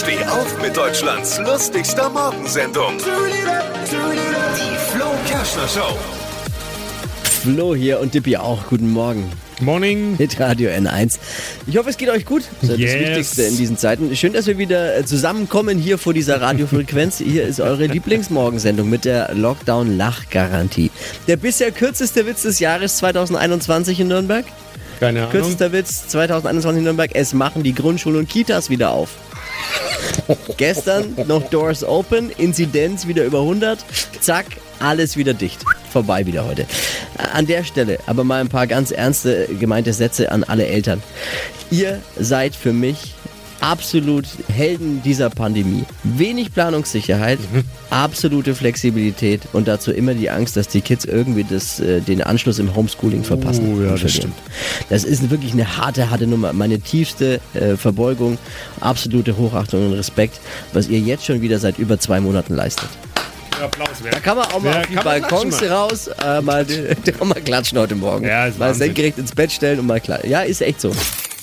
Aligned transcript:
Steh 0.00 0.24
auf 0.24 0.60
mit 0.62 0.76
Deutschlands 0.76 1.38
lustigster 1.40 2.08
Morgensendung. 2.08 2.94
Die 2.98 4.96
Flo 4.96 5.06
Kerschner 5.28 5.68
Show. 5.68 5.96
Flo 7.42 7.74
hier 7.74 8.00
und 8.00 8.14
Dippi 8.14 8.36
auch. 8.36 8.66
Guten 8.68 8.90
Morgen. 8.90 9.30
Morning. 9.60 10.16
Mit 10.18 10.40
Radio 10.40 10.70
N1. 10.70 11.18
Ich 11.66 11.76
hoffe, 11.76 11.90
es 11.90 11.98
geht 11.98 12.08
euch 12.08 12.24
gut. 12.24 12.44
Das 12.62 12.70
ist 12.70 12.78
Yes. 12.78 12.92
das 12.92 13.00
Wichtigste 13.02 13.42
in 13.42 13.56
diesen 13.58 13.76
Zeiten. 13.76 14.16
Schön, 14.16 14.32
dass 14.32 14.46
wir 14.46 14.56
wieder 14.56 14.96
äh, 14.96 15.04
zusammenkommen 15.04 15.78
hier 15.78 15.98
vor 15.98 16.14
dieser 16.14 16.40
Radiofrequenz. 16.40 17.18
Hier 17.24 17.44
ist 17.44 17.60
eure 17.60 17.86
Lieblingsmorgensendung 17.86 18.88
mit 18.88 19.04
der 19.04 19.34
Lockdown-Lachgarantie. 19.34 20.90
Der 21.28 21.36
bisher 21.36 21.72
kürzeste 21.72 22.26
Witz 22.26 22.42
des 22.42 22.58
Jahres 22.58 22.96
2021 22.98 24.00
in 24.00 24.08
Nürnberg. 24.08 24.46
Keine 24.98 25.20
Ahnung. 25.20 25.32
Kürzester 25.32 25.72
Witz 25.72 26.08
2021 26.08 26.78
in 26.78 26.84
Nürnberg. 26.84 27.10
Es 27.14 27.34
machen 27.34 27.62
die 27.62 27.74
Grundschulen 27.74 28.18
und 28.20 28.28
Kitas 28.30 28.70
wieder 28.70 28.92
auf. 28.92 29.10
Gestern 30.56 31.14
noch 31.26 31.48
Doors 31.50 31.84
Open, 31.84 32.30
Inzidenz 32.30 33.06
wieder 33.06 33.24
über 33.24 33.40
100. 33.40 33.84
Zack, 34.20 34.46
alles 34.78 35.16
wieder 35.16 35.34
dicht. 35.34 35.64
Vorbei 35.90 36.26
wieder 36.26 36.46
heute. 36.46 36.66
An 37.32 37.46
der 37.46 37.64
Stelle 37.64 37.98
aber 38.06 38.24
mal 38.24 38.40
ein 38.40 38.48
paar 38.48 38.66
ganz 38.66 38.90
ernste 38.90 39.48
gemeinte 39.58 39.92
Sätze 39.92 40.30
an 40.30 40.44
alle 40.44 40.66
Eltern. 40.66 41.02
Ihr 41.70 42.00
seid 42.18 42.54
für 42.54 42.72
mich 42.72 43.14
absolut 43.60 44.26
Helden 44.52 45.02
dieser 45.02 45.30
Pandemie. 45.30 45.84
Wenig 46.04 46.52
Planungssicherheit, 46.52 47.38
absolute 47.90 48.54
Flexibilität 48.54 49.42
und 49.52 49.68
dazu 49.68 49.92
immer 49.92 50.14
die 50.14 50.30
Angst, 50.30 50.56
dass 50.56 50.68
die 50.68 50.80
Kids 50.80 51.04
irgendwie 51.04 51.44
das, 51.44 51.80
äh, 51.80 52.00
den 52.00 52.22
Anschluss 52.22 52.58
im 52.58 52.74
Homeschooling 52.74 53.24
verpassen. 53.24 53.74
Oh, 53.76 53.82
ja, 53.82 53.90
das 53.90 54.00
verlieren. 54.00 54.32
Das 54.88 55.04
ist 55.04 55.30
wirklich 55.30 55.52
eine 55.52 55.76
harte, 55.76 56.10
harte 56.10 56.26
Nummer. 56.26 56.52
Meine 56.52 56.80
tiefste 56.80 57.40
äh, 57.54 57.76
Verbeugung, 57.76 58.38
absolute 58.80 59.36
Hochachtung 59.36 59.86
und 59.88 59.92
Respekt, 59.94 60.40
was 60.72 60.88
ihr 60.88 60.98
jetzt 60.98 61.24
schon 61.24 61.40
wieder 61.40 61.58
seit 61.58 61.78
über 61.78 61.98
zwei 61.98 62.20
Monaten 62.20 62.54
leistet. 62.54 62.88
Applaus 63.62 63.88
Da 63.98 64.04
wert. 64.06 64.22
kann 64.22 64.38
man 64.38 64.46
auch 64.46 64.60
mal 64.62 64.72
Ja, 64.72 64.80
auf 64.80 64.86
die 64.86 64.94
Balkons 64.94 65.62
raus, 65.62 66.08
äh, 66.24 66.40
mal, 66.40 66.64
mal 67.24 67.34
klatschen 67.42 67.78
heute 67.78 67.94
Morgen. 67.94 68.24
Ja, 68.26 68.48
mal 68.58 68.74
senkrecht 68.74 69.18
ins 69.18 69.32
Bett 69.34 69.52
stellen 69.52 69.78
und 69.80 69.86
mal 69.86 70.00
klatschen. 70.00 70.30
Ja, 70.30 70.40
ist 70.40 70.62
echt 70.62 70.80
so. 70.80 70.92